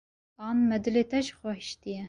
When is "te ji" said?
1.11-1.33